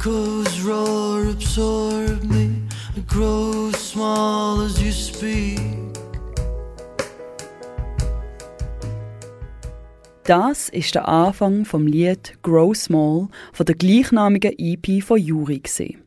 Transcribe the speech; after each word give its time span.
Echoes 0.00 0.64
roar, 0.64 1.28
absorb 1.28 2.24
me. 2.24 2.62
I 2.96 3.00
grow 3.06 3.70
small 3.72 4.62
as 4.64 4.80
you 4.80 4.92
speak. 4.92 5.60
Das 10.24 10.70
ist 10.70 10.94
der 10.94 11.06
Anfang 11.06 11.66
vom 11.66 11.86
Lied 11.86 12.32
Grow 12.42 12.74
Small 12.74 13.28
von 13.52 13.66
der 13.66 13.74
gleichnamigen 13.74 14.54
EP 14.56 15.02
von. 15.02 15.22
Gewesen. 15.22 15.98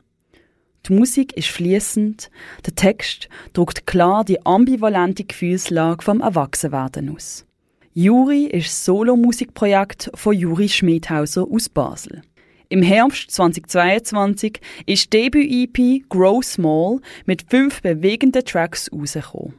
Die 0.88 0.92
Musik 0.92 1.36
ist 1.36 1.48
fließend, 1.50 2.32
der 2.66 2.74
Text 2.74 3.28
drückt 3.52 3.86
klar 3.86 4.24
die 4.24 4.44
ambivalente 4.44 5.22
Gefühlslage 5.22 6.02
vom 6.02 6.20
Erwachsenwerden 6.20 7.14
aus. 7.14 7.46
Juri 7.92 8.46
ist 8.46 8.84
Solo-Musikprojekt 8.84 10.10
von 10.14 10.34
Juri 10.36 10.68
Schmidhauser 10.68 11.46
aus 11.48 11.68
Basel. 11.68 12.22
Im 12.70 12.82
Herbst 12.82 13.30
2022 13.30 14.60
ist 14.86 15.12
Debüt-EP 15.12 16.08
Grow 16.08 16.42
Small 16.42 17.00
mit 17.26 17.44
fünf 17.48 17.82
bewegenden 17.82 18.44
Tracks 18.44 18.90
rausgekommen. 18.90 19.54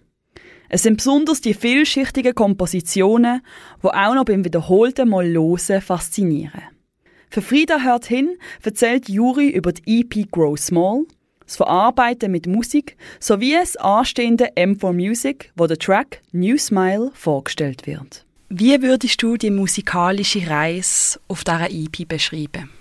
Es 0.69 0.83
sind 0.83 0.97
besonders 0.97 1.41
die 1.41 1.53
vielschichtigen 1.53 2.33
Kompositionen, 2.33 3.41
die 3.83 3.87
auch 3.87 4.15
noch 4.15 4.25
beim 4.25 4.43
wiederholten 4.43 5.09
Mal 5.09 5.31
hören 5.31 5.81
faszinieren. 5.81 6.63
Für 7.29 7.41
Frieda 7.41 7.79
hört 7.79 8.05
hin 8.05 8.37
erzählt 8.63 9.07
Juri 9.07 9.49
über 9.49 9.71
die 9.71 10.01
EP 10.01 10.31
Grow 10.31 10.57
Small, 10.57 11.03
das 11.45 11.57
Verarbeiten 11.57 12.31
mit 12.31 12.47
Musik 12.47 12.97
sowie 13.19 13.53
das 13.53 13.77
anstehende 13.77 14.53
M4 14.55 14.93
Music, 14.93 15.51
wo 15.55 15.67
der 15.67 15.77
Track 15.77 16.21
New 16.31 16.57
Smile 16.57 17.11
vorgestellt 17.13 17.85
wird. 17.85 18.25
Wie 18.49 18.81
würdest 18.81 19.21
du 19.21 19.37
die 19.37 19.51
musikalische 19.51 20.49
Reise 20.49 21.19
auf 21.27 21.43
dieser 21.43 21.69
EP 21.69 22.07
beschreiben? 22.07 22.71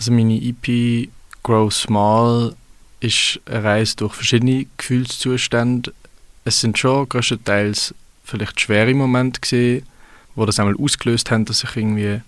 Also 0.00 0.12
meine 0.12 0.40
EP 0.40 1.10
Grow 1.42 1.70
Small 1.70 2.56
ist 3.00 3.38
eine 3.44 3.64
Reise 3.64 3.96
durch 3.96 4.14
verschiedene 4.14 4.64
Gefühlszustände. 4.78 5.92
Es 6.42 6.62
sind 6.62 6.78
schon 6.78 7.06
größtenteils 7.06 7.94
vielleicht 8.24 8.58
schwere 8.58 8.94
Momente 8.94 9.42
gesehen, 9.42 9.84
wo 10.34 10.46
das 10.46 10.58
einmal 10.58 10.74
ausgelöst 10.76 11.30
haben, 11.30 11.44
dass 11.44 11.64
ich 11.64 11.76
irgendwie 11.76 12.22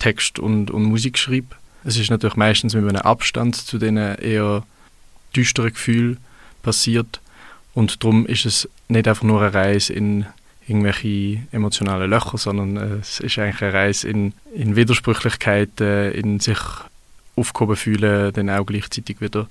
Text 0.00 0.40
und, 0.40 0.72
und 0.72 0.82
Musik 0.82 1.16
schreibe. 1.16 1.54
Es 1.84 1.96
ist 1.96 2.10
natürlich 2.10 2.34
meistens 2.34 2.74
mit 2.74 2.82
einem 2.82 3.02
Abstand 3.02 3.54
zu 3.54 3.78
diesen 3.78 3.96
eher 3.96 4.64
düsteren 5.36 5.70
Gefühlen 5.70 6.16
passiert 6.64 7.20
und 7.74 8.02
darum 8.02 8.26
ist 8.26 8.44
es 8.44 8.68
nicht 8.88 9.06
einfach 9.06 9.22
nur 9.22 9.40
eine 9.40 9.54
Reise 9.54 9.92
in 9.92 10.26
irgendwelche 10.66 11.42
emotionalen 11.52 12.10
Löcher, 12.10 12.38
sondern 12.38 12.76
es 12.98 13.20
ist 13.20 13.38
eigentlich 13.38 13.62
eine 13.62 13.72
Reise 13.72 14.08
in, 14.08 14.32
in 14.52 14.74
Widersprüchlichkeiten, 14.74 16.10
in 16.10 16.40
sich 16.40 16.58
aufgehoben 17.36 17.76
fühlen, 17.76 18.32
dann 18.32 18.50
auch 18.50 18.64
gleichzeitig 18.64 19.20
wieder. 19.20 19.48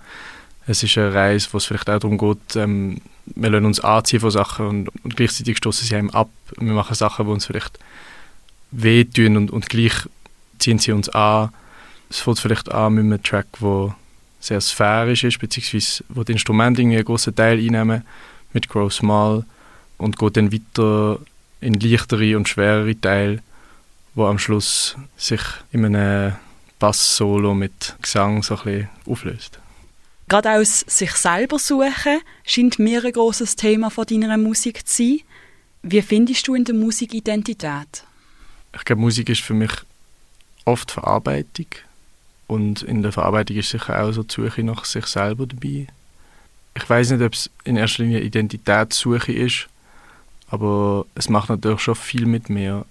Es 0.66 0.82
ist 0.82 0.98
eine 0.98 1.14
Reise, 1.14 1.50
wo 1.52 1.58
es 1.58 1.66
vielleicht 1.66 1.90
auch 1.90 2.00
darum 2.00 2.18
geht, 2.18 2.56
ähm, 2.56 3.02
wir 3.26 3.50
lassen 3.50 3.66
uns 3.66 3.80
anziehen 3.80 4.20
von 4.20 4.32
Sachen 4.32 4.68
und, 4.68 4.90
und 5.04 5.16
gleichzeitig 5.16 5.58
stoßen 5.58 5.88
sie 5.88 5.96
einem 5.96 6.10
ab. 6.10 6.30
Wir 6.58 6.74
machen 6.74 6.96
Sachen, 6.96 7.26
die 7.26 7.32
uns 7.32 7.46
vielleicht 7.46 7.80
wehtun 8.72 9.38
und, 9.38 9.52
und 9.52 9.70
gleich 9.70 9.94
ziehen 10.60 10.80
sie 10.80 10.92
uns 10.92 11.10
an. 11.10 11.50
Es 12.10 12.20
fängt 12.20 12.40
vielleicht 12.40 12.72
an 12.72 12.94
mit 12.94 13.04
einem 13.06 13.24
Track, 13.24 13.48
der 13.62 13.96
sehr 14.40 14.62
sphärisch 14.62 15.24
ist, 15.24 15.40
beziehungsweise 15.40 16.04
wo 16.10 16.24
die 16.24 16.34
Instrumente 16.34 16.82
irgendwie 16.82 16.98
einen 16.98 17.06
grossen 17.06 17.36
Teil 17.36 17.60
einnehmen, 17.60 18.04
mit 18.52 18.70
Grow 18.70 18.94
Small 18.94 19.46
und 19.98 20.18
geht 20.18 20.38
dann 20.38 20.52
weiter 20.52 21.20
in 21.62 21.76
leichtere 21.76 22.38
und 22.38 22.50
schwerere 22.50 23.00
Teile, 23.00 23.40
wo 24.16 24.28
am 24.28 24.38
Schluss 24.38 24.96
sich 25.16 25.42
in 25.72 25.86
einem 25.86 26.34
Bass-Solo 26.84 27.54
mit 27.54 27.96
Gesang 28.02 28.44
so 28.44 28.58
ein 28.58 28.64
bisschen 28.64 28.90
auflöst. 29.06 29.58
Gerade 30.28 30.52
aus 30.52 30.82
sich 30.82 31.14
selber 31.14 31.58
suchen 31.58 32.20
scheint 32.46 32.78
mir 32.78 33.06
ein 33.06 33.14
großes 33.14 33.56
Thema 33.56 33.90
von 33.90 34.06
deiner 34.06 34.38
Musik 34.38 34.86
zu 34.86 35.04
sein. 35.04 35.20
Wie 35.82 36.02
findest 36.02 36.46
du 36.46 36.56
in 36.56 36.66
der 36.66 36.76
Musik 36.76 37.14
Identität? 37.14 38.04
Ich 38.76 38.84
glaube, 38.84 39.02
Musik 39.02 39.30
ist 39.30 39.44
für 39.44 39.54
mich 39.54 39.72
oft 40.66 40.92
Verarbeitung. 40.92 41.68
Und 42.48 42.82
in 42.82 43.02
der 43.02 43.14
Verarbeitung 43.14 43.56
ist 43.56 43.70
sicher 43.70 44.04
auch 44.04 44.12
so 44.12 44.24
die 44.24 44.34
Suche 44.34 44.62
nach 44.64 44.84
sich 44.84 45.06
selber 45.06 45.48
dabei. 45.48 45.88
Ich 46.76 46.90
weiß 46.90 47.12
nicht, 47.12 47.22
ob 47.22 47.32
es 47.32 47.50
in 47.64 47.78
erster 47.78 48.04
Linie 48.04 48.20
Identitätssuche 48.20 49.32
ist, 49.32 49.70
aber 50.50 51.06
es 51.16 51.30
macht 51.30 51.48
natürlich 51.48 51.80
schon 51.80 51.96
viel 51.96 52.26
mit 52.26 52.50
mir, 52.50 52.86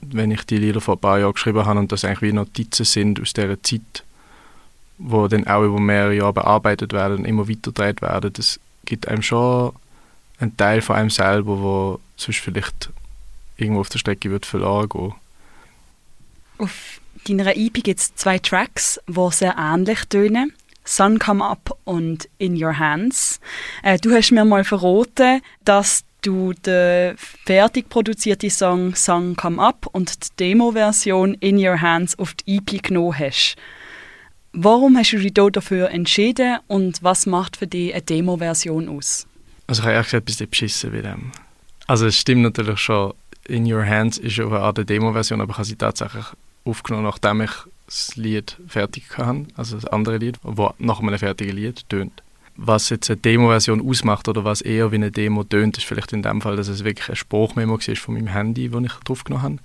wenn 0.00 0.30
ich 0.30 0.44
die 0.44 0.58
Lieder 0.58 0.80
vor 0.80 0.96
ein 0.96 1.00
paar 1.00 1.18
Jahren 1.18 1.32
geschrieben 1.32 1.64
habe 1.64 1.78
und 1.78 1.92
das 1.92 2.04
eigentlich 2.04 2.22
wie 2.22 2.32
Notizen 2.32 2.84
sind 2.84 3.20
aus 3.20 3.32
dieser 3.32 3.62
Zeit, 3.62 4.04
wo 4.98 5.28
dann 5.28 5.46
auch 5.46 5.64
über 5.64 5.80
mehrere 5.80 6.14
Jahre 6.14 6.34
bearbeitet 6.34 6.92
werden 6.92 7.18
und 7.18 7.24
immer 7.24 7.48
weiter 7.48 7.72
gedreht 7.72 8.02
werden. 8.02 8.32
Das 8.32 8.60
gibt 8.84 9.08
einem 9.08 9.22
schon 9.22 9.72
einen 10.38 10.56
Teil 10.56 10.82
von 10.82 10.96
einem 10.96 11.10
selber, 11.10 11.60
wo 11.60 12.00
sonst 12.16 12.40
vielleicht 12.40 12.90
irgendwo 13.56 13.80
auf 13.80 13.88
der 13.88 13.98
Strecke 13.98 14.30
wird 14.30 14.46
verloren 14.46 14.88
gehen. 14.88 15.14
Auf 16.58 17.00
deiner 17.26 17.56
EP 17.56 17.74
gibt 17.74 18.00
es 18.00 18.14
zwei 18.14 18.38
Tracks, 18.38 19.00
die 19.06 19.30
sehr 19.30 19.56
ähnlich 19.58 20.04
tönen. 20.08 20.52
Sun 20.84 21.18
Come 21.18 21.42
Up 21.42 21.78
und 21.84 22.28
In 22.36 22.62
Your 22.62 22.78
Hands. 22.78 23.40
Äh, 23.82 23.98
du 23.98 24.12
hast 24.14 24.32
mir 24.32 24.44
mal 24.44 24.64
verraten, 24.64 25.40
dass 25.64 26.04
du 26.26 26.52
den 26.52 27.16
fertig 27.16 27.88
produzierten 27.88 28.50
Song 28.50 28.94
Sun 28.94 29.36
Come 29.36 29.62
Up 29.62 29.86
und 29.92 30.24
die 30.24 30.36
Demo-Version 30.38 31.34
In 31.34 31.58
Your 31.58 31.80
Hands 31.80 32.18
auf 32.18 32.34
die 32.34 32.56
EP 32.56 32.82
genommen 32.82 33.18
hast. 33.18 33.56
Warum 34.52 34.96
hast 34.96 35.12
du 35.12 35.18
dich 35.18 35.32
dafür 35.32 35.90
entschieden 35.90 36.58
und 36.66 37.02
was 37.02 37.26
macht 37.26 37.56
für 37.56 37.66
dich 37.66 37.92
eine 37.92 38.02
Demo-Version 38.02 38.88
aus? 38.88 39.26
Also 39.66 39.80
ich 39.80 39.84
habe 39.84 39.94
ehrlich 39.94 40.06
gesagt 40.06 40.22
ein 40.22 40.26
bisschen 40.26 40.50
beschissen 40.50 40.92
bei 40.92 41.02
dem. 41.02 41.32
Also 41.86 42.06
es 42.06 42.18
stimmt 42.18 42.42
natürlich 42.42 42.78
schon, 42.78 43.14
In 43.46 43.70
Your 43.70 43.84
Hands 43.84 44.16
ist 44.16 44.40
auf 44.40 44.52
eine 44.52 44.60
Art 44.62 44.88
Demo-Version, 44.88 45.40
aber 45.40 45.50
ich 45.50 45.58
habe 45.58 45.66
sie 45.66 45.76
tatsächlich 45.76 46.24
aufgenommen, 46.64 47.04
nachdem 47.04 47.42
ich 47.42 47.50
das 47.86 48.16
Lied 48.16 48.56
fertig 48.66 49.04
hatte, 49.18 49.46
also 49.56 49.76
das 49.76 49.84
andere 49.86 50.16
Lied, 50.16 50.38
das 50.42 50.74
nach 50.78 51.00
einem 51.00 51.18
fertigen 51.18 51.56
Lied 51.56 51.88
tönt. 51.88 52.22
Was 52.56 52.88
jetzt 52.90 53.10
eine 53.10 53.16
Demo-Version 53.16 53.86
ausmacht 53.86 54.28
oder 54.28 54.44
was 54.44 54.60
eher 54.60 54.92
wie 54.92 54.96
eine 54.96 55.10
Demo 55.10 55.42
tönt, 55.42 55.76
ist 55.76 55.84
vielleicht 55.84 56.12
in 56.12 56.22
dem 56.22 56.40
Fall, 56.40 56.56
dass 56.56 56.68
es 56.68 56.84
wirklich 56.84 57.08
ein 57.08 57.16
Spruchmemo 57.16 57.78
war 57.78 57.96
von 57.96 58.14
meinem 58.14 58.28
Handy, 58.28 58.68
das 58.68 58.82
ich 58.82 58.92
draufgenommen 59.04 59.42
habe. 59.42 59.56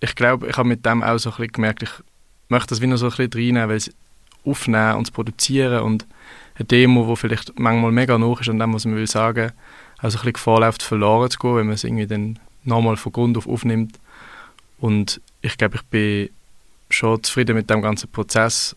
Ich 0.00 0.14
glaube, 0.14 0.48
ich 0.48 0.56
habe 0.56 0.68
mit 0.68 0.84
dem 0.84 1.02
auch 1.02 1.18
so 1.18 1.30
ein 1.30 1.36
bisschen 1.36 1.52
gemerkt, 1.52 1.82
ich 1.82 1.90
möchte 2.48 2.68
das 2.68 2.80
wieder 2.80 2.98
so 2.98 3.06
ein 3.06 3.16
bisschen 3.16 3.32
reinnehmen, 3.32 3.68
weil 3.68 3.76
es 3.76 3.90
aufnehmen 4.44 4.96
und 4.96 5.12
produzieren 5.12 5.82
und 5.82 6.06
eine 6.56 6.66
Demo, 6.66 7.08
die 7.08 7.16
vielleicht 7.16 7.58
manchmal 7.58 7.92
mega 7.92 8.18
noch 8.18 8.40
ist 8.40 8.48
an 8.48 8.58
dem, 8.58 8.74
was 8.74 8.84
man 8.84 8.96
will 8.96 9.06
sagen, 9.06 9.52
also 9.98 10.18
ein 10.18 10.20
bisschen 10.20 10.32
Gefahr 10.34 10.60
läuft, 10.60 10.82
verloren 10.82 11.30
zu 11.30 11.38
gehen, 11.38 11.56
wenn 11.56 11.66
man 11.66 11.74
es 11.74 11.84
irgendwie 11.84 12.06
dann 12.06 12.38
nochmal 12.64 12.96
von 12.96 13.12
Grund 13.12 13.36
auf 13.36 13.48
aufnimmt. 13.48 13.98
Und 14.78 15.20
ich 15.40 15.56
glaube, 15.56 15.76
ich 15.76 15.82
bin 15.82 16.30
schon 16.90 17.22
zufrieden 17.22 17.56
mit 17.56 17.70
dem 17.70 17.82
ganzen 17.82 18.10
Prozess, 18.10 18.76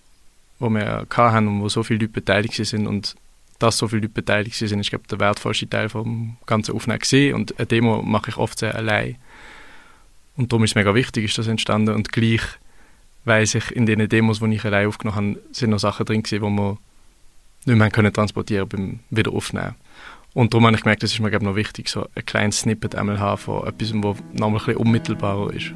wo 0.60 0.70
wir 0.70 1.06
hatten 1.10 1.48
und 1.48 1.62
wo 1.62 1.70
so 1.70 1.84
viele 1.84 2.02
Leute 2.02 2.14
beteiligt 2.14 2.54
sind 2.54 2.88
und 2.88 3.16
dass 3.62 3.78
so 3.78 3.88
viele 3.88 4.02
Leute 4.02 4.14
beteiligt 4.14 4.56
sind, 4.56 4.80
ist 4.80 4.90
glaube 4.90 5.08
der 5.10 5.20
wertvollste 5.20 5.70
Teil 5.70 5.90
vom 5.90 6.38
ganzen 6.46 6.76
Aufnehmen 6.76 7.34
und 7.34 7.58
eine 7.58 7.66
Demo 7.66 8.02
mache 8.02 8.30
ich 8.30 8.38
oft 8.38 8.60
sehr 8.60 8.76
allein 8.76 9.18
und 10.38 10.52
darum 10.52 10.64
ist 10.64 10.72
es 10.72 10.76
mega 10.76 10.96
wichtig, 10.96 11.26
ist 11.26 11.38
das 11.38 11.48
entstanden 11.48 11.94
und 11.96 12.12
gleich 12.12 12.42
weiß 13.26 13.56
ich, 13.56 13.72
in 13.72 13.86
den 13.86 14.08
Demos, 14.10 14.40
die 14.40 14.56
ich 14.56 14.66
allein 14.66 14.88
aufgenommen 14.88 15.36
habe, 15.36 15.42
sind 15.52 15.70
noch 15.70 15.80
Sachen 15.80 16.06
drin 16.06 16.24
gewesen, 16.24 16.44
die 16.44 16.62
wir 16.62 16.78
nicht 17.66 17.78
mehr 17.78 17.92
können 17.92 18.12
transportieren 18.12 18.68
beim 18.68 19.00
Wiederaufnehmen. 19.12 19.76
Und 20.34 20.54
darum 20.54 20.66
habe 20.66 20.76
ich 20.76 20.82
gemerkt, 20.82 21.04
das 21.04 21.12
ist 21.12 21.20
mir 21.20 21.30
glaube 21.30 21.46
noch 21.46 21.56
wichtig, 21.56 21.90
so 21.90 22.08
ein 22.16 22.26
kleines 22.26 22.62
Snippet 22.62 22.96
einmal 22.96 23.20
haben 23.20 23.38
von 23.38 23.68
etwas, 23.68 23.90
das 23.90 23.94
nochmal 23.94 24.22
ein 24.34 24.54
bisschen 24.54 24.78
unmittelbarer 24.78 25.54
ist. 25.54 25.74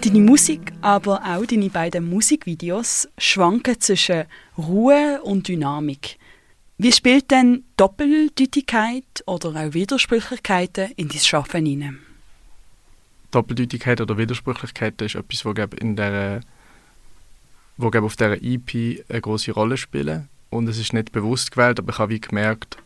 Deine 0.00 0.20
Musik, 0.20 0.72
aber 0.80 1.22
auch 1.24 1.46
deine 1.46 1.70
beiden 1.70 2.10
Musikvideos 2.10 3.08
schwanken 3.18 3.80
zwischen 3.80 4.24
Ruhe 4.58 5.20
und 5.22 5.46
Dynamik. 5.46 6.18
Wie 6.78 6.90
spielt 6.90 7.30
denn 7.30 7.62
Doppeldeutigkeit 7.76 9.22
oder 9.26 9.50
auch 9.50 9.74
Widersprüchlichkeiten 9.74 10.90
in 10.96 11.08
dein 11.08 11.20
Schaffen 11.20 11.64
hinein? 11.64 12.00
Doppeldeutigkeit 13.30 14.00
oder 14.00 14.18
Widersprüchlichkeit 14.18 15.00
ist 15.00 15.14
etwas, 15.14 15.54
glaub, 15.54 15.74
in 15.74 15.94
der 15.94 16.40
wo 17.76 17.88
auf 17.88 18.16
dieser 18.16 18.42
EP 18.42 19.04
eine 19.08 19.20
große 19.20 19.52
Rolle 19.52 19.76
spielen 19.76 20.28
und 20.50 20.68
es 20.68 20.78
ist 20.78 20.92
nicht 20.92 21.12
bewusst 21.12 21.52
gewählt, 21.52 21.78
aber 21.78 21.92
ich 21.92 21.98
habe 21.98 22.12
wie 22.12 22.20
gemerkt, 22.20 22.76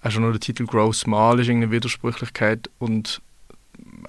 also 0.00 0.20
nur 0.20 0.32
der 0.32 0.40
Titel 0.40 0.66
Grow 0.66 0.94
Small 0.94 1.40
ist 1.40 1.48
eine 1.48 1.70
Widersprüchlichkeit 1.70 2.70
und 2.78 3.20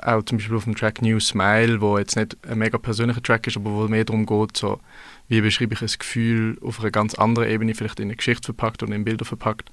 auch 0.03 0.23
zum 0.23 0.37
Beispiel 0.37 0.55
auf 0.55 0.63
dem 0.63 0.75
Track 0.75 1.01
New 1.01 1.19
Smile, 1.19 1.81
wo 1.81 1.97
jetzt 1.97 2.15
nicht 2.15 2.37
ein 2.47 2.57
mega 2.57 2.77
persönlicher 2.77 3.21
Track 3.21 3.47
ist, 3.47 3.57
aber 3.57 3.71
wo 3.71 3.87
mehr 3.87 4.05
darum 4.05 4.25
geht, 4.25 4.57
so, 4.57 4.79
wie 5.27 5.41
beschreibe 5.41 5.73
ich 5.73 5.81
ein 5.81 5.99
Gefühl 5.99 6.57
auf 6.61 6.79
einer 6.79 6.91
ganz 6.91 7.15
anderen 7.15 7.49
Ebene, 7.49 7.75
vielleicht 7.75 7.99
in 7.99 8.07
eine 8.07 8.15
Geschichte 8.15 8.45
verpackt 8.45 8.83
oder 8.83 8.95
in 8.95 9.05
Bilder 9.05 9.25
verpackt. 9.25 9.69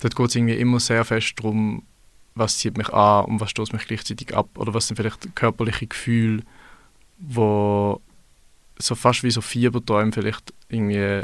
Dort 0.00 0.16
geht 0.16 0.28
es 0.28 0.34
irgendwie 0.34 0.54
immer 0.54 0.80
sehr 0.80 1.04
fest 1.04 1.34
darum, 1.38 1.82
was 2.34 2.58
zieht 2.58 2.76
mich 2.76 2.92
an 2.92 3.26
und 3.26 3.40
was 3.40 3.50
stoßt 3.50 3.72
mich 3.72 3.86
gleichzeitig 3.86 4.34
ab 4.34 4.48
oder 4.56 4.74
was 4.74 4.88
sind 4.88 4.96
vielleicht 4.96 5.34
körperliche 5.36 5.86
Gefühle, 5.86 6.42
wo 7.18 8.00
so 8.78 8.94
fast 8.94 9.22
wie 9.22 9.30
so 9.30 9.40
Fieberträume 9.40 10.12
vielleicht 10.12 10.52
irgendwie 10.68 11.22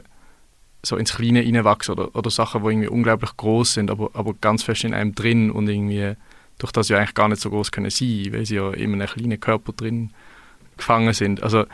so 0.83 0.97
ins 0.97 1.15
Kleine 1.15 1.41
reinwachsen 1.45 1.93
oder, 1.93 2.15
oder 2.15 2.31
Sachen, 2.31 2.63
die 2.63 2.69
irgendwie 2.69 2.89
unglaublich 2.89 3.37
groß 3.37 3.75
sind, 3.75 3.91
aber, 3.91 4.11
aber 4.15 4.35
ganz 4.35 4.63
fest 4.63 4.85
in 4.85 4.95
einem 4.95 5.15
drin 5.15 5.51
und 5.51 5.69
irgendwie 5.69 6.15
durch 6.61 6.73
das 6.73 6.89
ja 6.89 6.99
eigentlich 6.99 7.15
gar 7.15 7.29
nicht 7.29 7.41
so 7.41 7.51
groß 7.51 7.73
können 7.73 7.91
sein, 7.91 8.29
weil 8.31 8.47
sie 8.47 8.57
ja 8.57 8.71
in 8.71 8.95
einem 8.95 9.09
kleinen 9.09 9.41
Körper 9.41 9.73
drin 9.73 10.13
gefangen 10.77 11.13
sind. 11.13 11.43
Also 11.43 11.65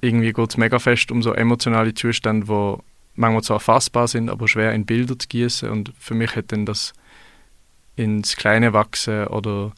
irgendwie 0.00 0.32
geht 0.32 0.50
es 0.50 0.56
mega 0.56 0.78
fest 0.78 1.10
um 1.10 1.22
so 1.22 1.32
emotionale 1.32 1.94
Zustände, 1.94 2.46
die 2.46 2.82
manchmal 3.14 3.42
zwar 3.42 3.60
fassbar 3.60 4.08
sind, 4.08 4.28
aber 4.28 4.48
schwer 4.48 4.72
in 4.72 4.84
Bilder 4.84 5.18
zu 5.18 5.28
gießen 5.28 5.68
und 5.70 5.92
für 5.98 6.14
mich 6.14 6.34
hat 6.34 6.52
dann 6.52 6.66
das 6.66 6.92
ins 7.96 8.36
Kleine 8.36 8.72
wachsen 8.72 9.26
oder 9.28 9.72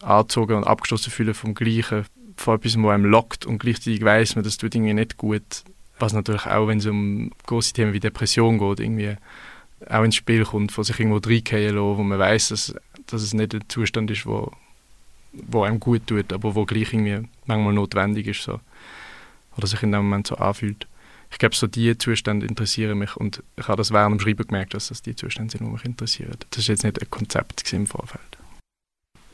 angezogen 0.00 0.56
und 0.56 0.64
abgeschlossen 0.64 1.10
fühlen 1.10 1.34
vom 1.34 1.54
Gleichen, 1.54 2.04
von 2.36 2.56
etwas, 2.56 2.78
wo 2.78 2.88
einem 2.88 3.06
lockt 3.06 3.46
und 3.46 3.58
gleichzeitig 3.58 4.04
weiß 4.04 4.36
man, 4.36 4.44
das 4.44 4.58
tut 4.58 4.74
irgendwie 4.74 4.94
nicht 4.94 5.16
gut. 5.16 5.64
Was 5.98 6.12
natürlich 6.12 6.46
auch, 6.46 6.68
wenn 6.68 6.78
es 6.78 6.86
um 6.86 7.32
große 7.46 7.72
Themen 7.72 7.92
wie 7.92 8.00
Depression 8.00 8.58
geht, 8.58 8.78
irgendwie 8.78 9.16
auch 9.88 10.04
ins 10.04 10.14
Spiel 10.14 10.44
kommt, 10.44 10.70
von 10.70 10.84
sich 10.84 11.00
irgendwo 11.00 11.16
reingehen 11.16 11.74
lassen, 11.74 11.98
wo 11.98 12.02
man 12.02 12.18
weiß, 12.18 12.50
dass, 12.50 12.74
dass 13.12 13.22
es 13.22 13.34
nicht 13.34 13.54
ein 13.54 13.64
Zustand 13.68 14.10
ist, 14.10 14.26
wo, 14.26 14.52
wo 15.32 15.62
einem 15.62 15.80
gut 15.80 16.06
tut, 16.06 16.32
aber 16.32 16.54
wo 16.54 16.64
gleich 16.64 16.92
irgendwie 16.92 17.28
manchmal 17.46 17.72
notwendig 17.72 18.26
ist. 18.26 18.42
So. 18.42 18.60
Oder 19.56 19.66
sich 19.66 19.82
in 19.82 19.92
dem 19.92 20.02
Moment 20.02 20.26
so 20.26 20.36
anfühlt. 20.36 20.86
Ich 21.30 21.38
glaube, 21.38 21.54
so 21.54 21.66
diese 21.66 21.98
Zustände 21.98 22.46
interessieren 22.46 22.98
mich 22.98 23.16
und 23.16 23.42
ich 23.56 23.68
habe 23.68 23.76
das 23.76 23.90
während 23.90 24.18
dem 24.18 24.20
Schreiben 24.20 24.46
gemerkt, 24.46 24.74
dass 24.74 24.88
das 24.88 25.02
die 25.02 25.14
Zustände 25.14 25.50
sind, 25.50 25.66
die 25.66 25.70
mich 25.70 25.84
interessieren. 25.84 26.36
Das 26.50 26.60
ist 26.60 26.68
jetzt 26.68 26.84
nicht 26.84 27.00
ein 27.00 27.10
Konzept 27.10 27.70
im 27.72 27.86
Vorfeld. 27.86 28.38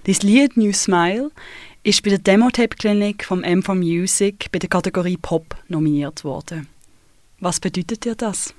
Dein 0.05 0.17
Lied 0.23 0.57
New 0.57 0.73
Smile 0.73 1.31
ist 1.83 2.03
bei 2.03 2.11
der 2.11 2.19
Demotape-Klinik 2.19 3.25
vom 3.25 3.41
M4 3.41 3.75
Music 3.75 4.51
bei 4.51 4.59
der 4.59 4.69
Kategorie 4.69 5.17
Pop 5.17 5.57
nominiert 5.69 6.25
worden. 6.25 6.67
Was 7.41 7.61
bedeutet 7.61 8.05
dir 8.05 8.15
das? 8.15 8.55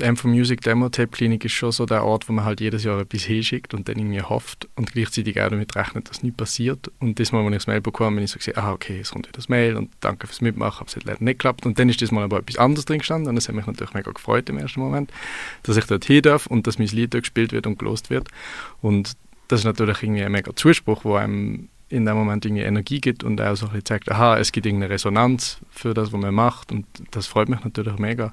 Die 0.00 0.04
M4 0.04 0.26
Music 0.26 0.62
Demo 0.62 0.88
Tape 0.88 1.08
Klinik 1.08 1.44
ist 1.44 1.52
schon 1.52 1.70
so 1.70 1.84
der 1.84 2.04
Ort, 2.04 2.26
wo 2.28 2.32
man 2.32 2.46
halt 2.46 2.60
jedes 2.60 2.82
Jahr 2.82 3.00
etwas 3.00 3.24
hinschickt 3.24 3.74
und 3.74 3.88
dann 3.88 3.98
irgendwie 3.98 4.22
hofft 4.22 4.66
und 4.74 4.92
gleichzeitig 4.92 5.38
auch 5.40 5.50
damit 5.50 5.76
rechnet, 5.76 6.08
dass 6.08 6.22
nichts 6.22 6.38
passiert. 6.38 6.90
Und 6.98 7.20
das 7.20 7.30
Mal, 7.30 7.44
als 7.44 7.52
ich 7.52 7.58
das 7.58 7.66
Mail 7.66 7.80
bekommen 7.82 8.16
habe, 8.16 8.24
ich 8.24 8.30
so 8.30 8.38
gesehen, 8.38 8.56
ah, 8.56 8.72
okay, 8.72 9.00
es 9.00 9.10
kommt 9.10 9.26
wieder 9.26 9.36
das 9.36 9.50
Mail 9.50 9.76
und 9.76 9.90
danke 10.00 10.26
fürs 10.26 10.40
Mitmachen, 10.40 10.80
aber 10.80 10.88
es 10.88 10.96
hat 10.96 11.04
leider 11.04 11.22
nicht 11.22 11.38
geklappt. 11.38 11.66
Und 11.66 11.78
dann 11.78 11.90
ist 11.90 12.00
das 12.00 12.10
Mal 12.10 12.24
aber 12.24 12.38
etwas 12.38 12.56
anderes 12.56 12.86
drin 12.86 13.00
gestanden 13.00 13.28
und 13.28 13.34
das 13.34 13.48
hat 13.48 13.54
mich 13.54 13.66
natürlich 13.66 13.92
mega 13.92 14.10
gefreut 14.10 14.48
im 14.48 14.56
ersten 14.56 14.80
Moment, 14.80 15.12
dass 15.64 15.76
ich 15.76 15.84
dort 15.84 16.04
hin 16.06 16.22
darf 16.22 16.46
und 16.46 16.66
dass 16.66 16.78
mein 16.78 16.88
Lied 16.88 17.12
dort 17.12 17.24
gespielt 17.24 17.52
wird 17.52 17.66
und 17.66 17.78
gelost 17.78 18.08
wird. 18.08 18.28
Und 18.80 19.12
das 19.48 19.60
ist 19.60 19.64
natürlich 19.64 20.02
irgendwie 20.02 20.24
ein 20.24 20.32
mega 20.32 20.56
Zuspruch, 20.56 21.04
wo 21.04 21.16
einem 21.16 21.68
in 21.90 22.06
dem 22.06 22.16
Moment 22.16 22.46
irgendwie 22.46 22.62
Energie 22.62 23.02
gibt 23.02 23.22
und 23.22 23.38
auch 23.42 23.54
so 23.54 23.66
ein 23.66 23.72
bisschen 23.72 23.84
zeigt, 23.84 24.10
aha, 24.10 24.38
es 24.38 24.50
gibt 24.50 24.64
irgendeine 24.64 24.94
Resonanz 24.94 25.58
für 25.70 25.92
das, 25.92 26.10
was 26.10 26.18
man 26.18 26.34
macht 26.34 26.72
und 26.72 26.86
das 27.10 27.26
freut 27.26 27.50
mich 27.50 27.62
natürlich 27.62 27.98
mega. 27.98 28.32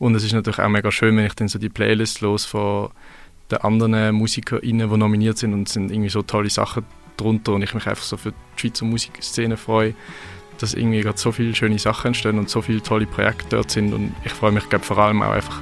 Und 0.00 0.14
es 0.14 0.24
ist 0.24 0.32
natürlich 0.32 0.58
auch 0.58 0.68
mega 0.68 0.90
schön, 0.90 1.14
wenn 1.18 1.26
ich 1.26 1.34
dann 1.34 1.48
so 1.48 1.58
die 1.58 1.68
Playlist 1.68 2.22
los 2.22 2.46
von 2.46 2.88
den 3.50 3.58
anderen 3.58 4.14
MusikerInnen, 4.14 4.90
die 4.90 4.96
nominiert 4.96 5.36
sind 5.36 5.52
und 5.52 5.68
es 5.68 5.74
sind 5.74 5.90
irgendwie 5.90 6.08
so 6.08 6.22
tolle 6.22 6.48
Sachen 6.48 6.86
drunter 7.18 7.52
und 7.52 7.62
ich 7.62 7.74
mich 7.74 7.86
einfach 7.86 8.02
so 8.02 8.16
für 8.16 8.32
die 8.32 8.36
Schweizer 8.56 8.86
Musikszene 8.86 9.58
freue, 9.58 9.94
dass 10.56 10.72
irgendwie 10.72 11.02
gerade 11.02 11.18
so 11.18 11.32
viele 11.32 11.54
schöne 11.54 11.78
Sachen 11.78 12.08
entstehen 12.08 12.38
und 12.38 12.48
so 12.48 12.62
viele 12.62 12.82
tolle 12.82 13.06
Projekte 13.06 13.44
dort 13.50 13.70
sind. 13.70 13.92
Und 13.92 14.14
ich 14.24 14.32
freue 14.32 14.52
mich 14.52 14.70
glaube 14.70 14.86
vor 14.86 14.96
allem 14.96 15.20
auch 15.22 15.32
einfach 15.32 15.60